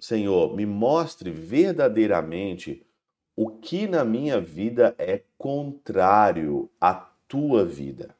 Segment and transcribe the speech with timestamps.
[0.00, 2.86] Senhor, me mostre verdadeiramente
[3.36, 6.94] o que na minha vida é contrário à
[7.28, 8.14] tua vida.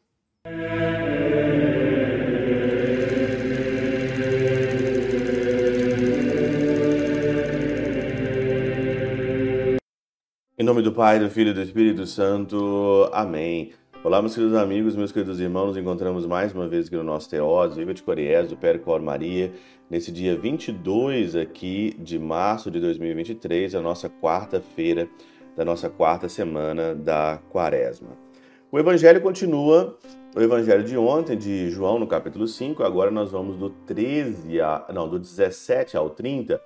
[10.58, 13.08] Em nome do Pai, do Filho e do Espírito Santo.
[13.15, 13.72] Amém.
[14.03, 17.28] Olá, meus queridos amigos, meus queridos irmãos, nos encontramos mais uma vez aqui no nosso
[17.28, 19.52] Teós, Viva de Coriés, do Percor Maria,
[19.91, 25.06] nesse dia 22 aqui de março de 2023, a nossa quarta-feira
[25.54, 28.16] da nossa quarta semana da Quaresma.
[28.73, 29.98] O Evangelho continua,
[30.34, 34.87] o Evangelho de ontem, de João, no capítulo 5, agora nós vamos do 13 a,
[34.95, 36.59] não, do 17 ao 30,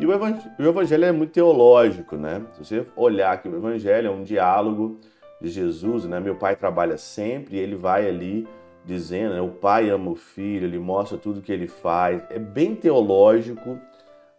[0.00, 2.42] e o evangelho, é muito teológico, né?
[2.54, 4.98] Se você olhar que o evangelho é um diálogo
[5.42, 6.20] de Jesus, né?
[6.20, 8.48] Meu pai trabalha sempre e ele vai ali
[8.84, 9.40] dizendo, né?
[9.40, 12.22] o pai ama o filho, ele mostra tudo que ele faz.
[12.30, 13.78] É bem teológico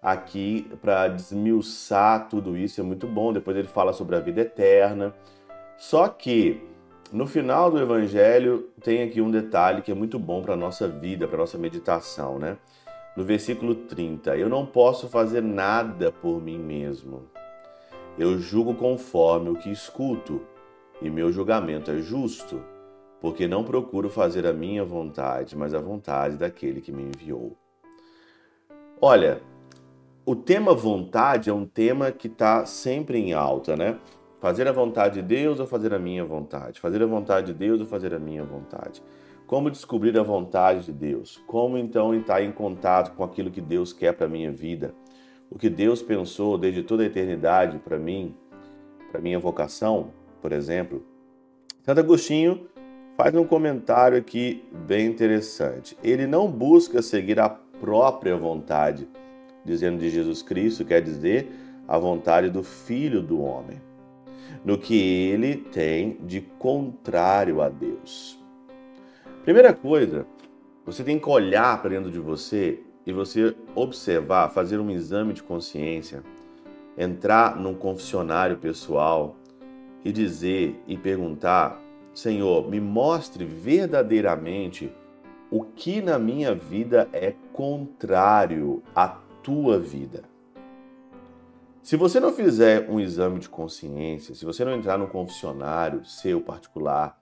[0.01, 3.31] aqui para desmiuçar tudo isso, é muito bom.
[3.31, 5.13] Depois ele fala sobre a vida eterna.
[5.77, 6.61] Só que
[7.11, 10.87] no final do evangelho tem aqui um detalhe que é muito bom para a nossa
[10.87, 12.57] vida, para nossa meditação, né?
[13.15, 17.27] no versículo 30, eu não posso fazer nada por mim mesmo.
[18.17, 20.41] Eu julgo conforme o que escuto,
[21.03, 22.63] e meu julgamento é justo,
[23.19, 27.57] porque não procuro fazer a minha vontade, mas a vontade daquele que me enviou.
[29.01, 29.41] Olha,
[30.25, 33.99] o tema vontade é um tema que está sempre em alta, né?
[34.39, 36.79] Fazer a vontade de Deus ou fazer a minha vontade?
[36.79, 39.03] Fazer a vontade de Deus ou fazer a minha vontade?
[39.45, 41.41] Como descobrir a vontade de Deus?
[41.45, 44.93] Como então estar em contato com aquilo que Deus quer para a minha vida?
[45.51, 48.33] O que Deus pensou desde toda a eternidade para mim,
[49.11, 50.11] para minha vocação,
[50.43, 51.01] por exemplo?
[51.83, 52.67] Santo Agostinho
[53.15, 55.97] faz um comentário aqui bem interessante.
[56.03, 59.07] Ele não busca seguir a própria vontade,
[59.63, 61.49] dizendo de Jesus Cristo, quer dizer,
[61.87, 63.81] a vontade do Filho do homem,
[64.65, 68.37] no que ele tem de contrário a Deus.
[69.45, 70.27] Primeira coisa,
[70.85, 75.41] você tem que olhar para dentro de você e você observar, fazer um exame de
[75.41, 76.21] consciência,
[76.97, 79.37] entrar num confessionário pessoal
[80.03, 81.79] e dizer e perguntar:
[82.13, 84.91] Senhor, me mostre verdadeiramente
[85.49, 90.23] o que na minha vida é contrário à tua vida.
[91.81, 96.39] Se você não fizer um exame de consciência, se você não entrar num confessionário seu
[96.39, 97.21] particular,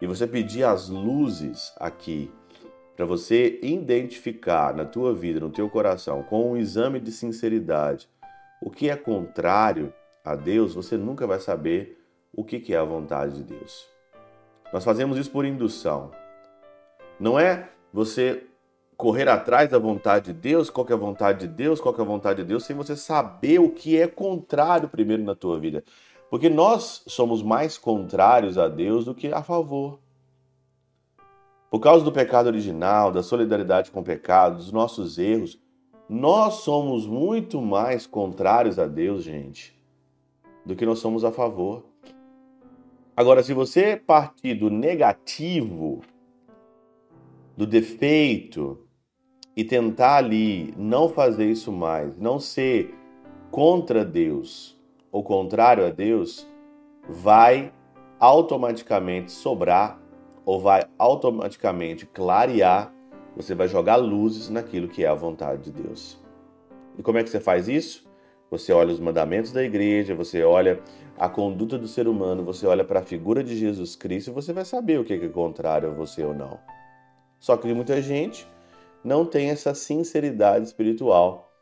[0.00, 2.30] e você pedir as luzes aqui
[2.96, 8.08] para você identificar na tua vida, no teu coração, com um exame de sinceridade,
[8.60, 9.92] o que é contrário
[10.24, 12.03] a Deus, você nunca vai saber
[12.36, 13.86] o que é a vontade de Deus.
[14.72, 16.10] Nós fazemos isso por indução.
[17.18, 18.44] Não é você
[18.96, 22.04] correr atrás da vontade de Deus, qual é a vontade de Deus, qual é a
[22.04, 25.84] vontade de Deus, sem você saber o que é contrário primeiro na tua vida.
[26.30, 30.00] Porque nós somos mais contrários a Deus do que a favor.
[31.70, 35.58] Por causa do pecado original, da solidariedade com o pecado, dos nossos erros,
[36.08, 39.76] nós somos muito mais contrários a Deus, gente,
[40.64, 41.84] do que nós somos a favor.
[43.16, 46.02] Agora, se você partir do negativo,
[47.56, 48.84] do defeito,
[49.56, 52.92] e tentar ali não fazer isso mais, não ser
[53.50, 54.76] contra Deus,
[55.12, 56.46] ou contrário a Deus,
[57.08, 57.72] vai
[58.18, 60.00] automaticamente sobrar
[60.44, 62.92] ou vai automaticamente clarear,
[63.36, 66.20] você vai jogar luzes naquilo que é a vontade de Deus.
[66.98, 68.03] E como é que você faz isso?
[68.54, 70.78] Você olha os mandamentos da igreja, você olha
[71.18, 74.52] a conduta do ser humano, você olha para a figura de Jesus Cristo e você
[74.52, 76.60] vai saber o que é contrário a você ou não.
[77.40, 78.46] Só que muita gente
[79.02, 81.52] não tem essa sinceridade espiritual.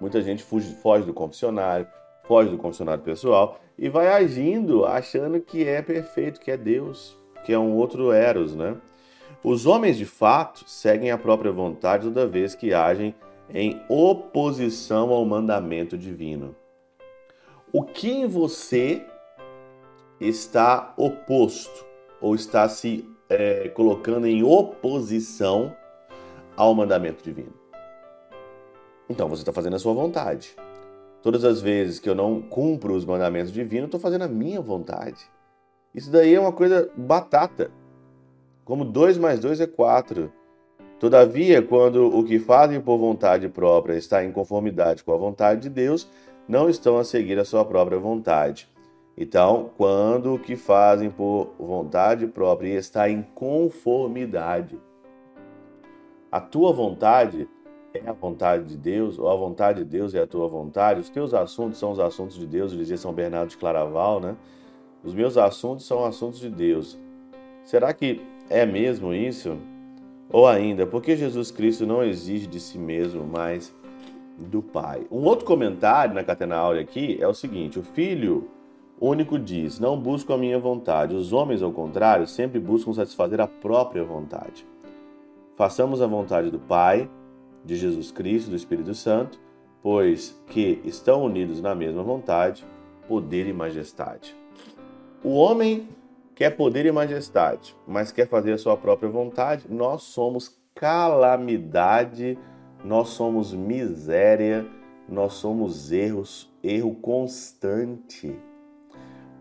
[0.00, 1.86] Muita gente foge, foge do confessionário,
[2.24, 7.52] foge do confessionário pessoal e vai agindo achando que é perfeito, que é Deus, que
[7.52, 8.74] é um outro Eros, né?
[9.44, 13.14] Os homens de fato seguem a própria vontade toda vez que agem
[13.52, 16.54] em oposição ao mandamento divino.
[17.72, 19.04] O que em você
[20.20, 21.86] está oposto
[22.20, 25.74] ou está se é, colocando em oposição
[26.56, 27.52] ao mandamento divino?
[29.08, 30.54] Então você está fazendo a sua vontade.
[31.22, 35.28] Todas as vezes que eu não cumpro os mandamentos divinos, estou fazendo a minha vontade.
[35.94, 37.70] Isso daí é uma coisa batata.
[38.64, 40.32] Como 2 mais 2 é 4.
[40.98, 45.70] Todavia, quando o que fazem por vontade própria está em conformidade com a vontade de
[45.70, 46.08] Deus,
[46.48, 48.68] não estão a seguir a sua própria vontade.
[49.16, 54.78] Então, quando o que fazem por vontade própria está em conformidade,
[56.32, 57.48] a tua vontade
[57.94, 61.00] é a vontade de Deus, ou a vontade de Deus é a tua vontade.
[61.00, 64.36] Os teus assuntos são os assuntos de Deus, dizia São Bernardo de Claraval, né?
[65.02, 66.98] Os meus assuntos são assuntos de Deus.
[67.64, 69.56] Será que é mesmo isso?
[70.30, 73.74] Ou ainda, por que Jesus Cristo não exige de si mesmo, mas
[74.36, 75.06] do Pai?
[75.10, 78.48] Um outro comentário na Catena Áurea aqui é o seguinte: o Filho
[79.00, 81.14] único diz: Não busco a minha vontade.
[81.14, 84.66] Os homens, ao contrário, sempre buscam satisfazer a própria vontade.
[85.56, 87.08] Façamos a vontade do Pai,
[87.64, 89.40] de Jesus Cristo, do Espírito Santo,
[89.82, 92.64] pois que estão unidos na mesma vontade,
[93.08, 94.36] poder e majestade.
[95.24, 95.88] O homem
[96.38, 99.64] quer poder e majestade, mas quer fazer a sua própria vontade.
[99.68, 102.38] Nós somos calamidade,
[102.84, 104.64] nós somos miséria,
[105.08, 108.38] nós somos erros, erro constante.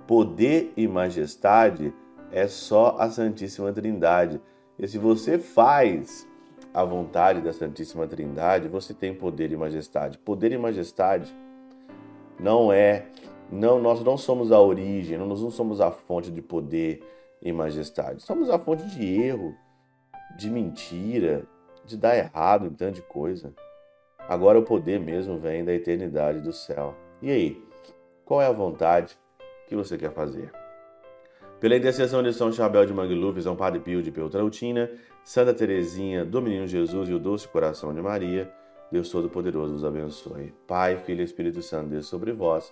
[0.07, 1.93] Poder e majestade
[2.31, 4.41] é só a Santíssima Trindade.
[4.79, 6.27] E se você faz
[6.73, 10.17] a vontade da Santíssima Trindade, você tem poder e majestade.
[10.17, 11.31] Poder e majestade
[12.39, 13.05] não é,
[13.51, 17.01] não nós não somos a origem, nós não somos a fonte de poder
[17.41, 18.21] e majestade.
[18.23, 19.55] Somos a fonte de erro,
[20.37, 21.45] de mentira,
[21.85, 23.53] de dar errado em tanto de coisa.
[24.27, 26.95] Agora o poder mesmo vem da eternidade do céu.
[27.21, 27.63] E aí,
[28.25, 29.17] qual é a vontade
[29.67, 30.51] que você quer fazer?
[31.59, 34.91] Pela intercessão de São Chabel de Mangluf, São Padre Pio de Peltrautina,
[35.23, 38.51] Santa Teresinha, do Menino Jesus e o Doce Coração de Maria,
[38.91, 40.53] Deus Todo-Poderoso vos abençoe.
[40.67, 42.71] Pai, Filho e Espírito Santo, Deus sobre vós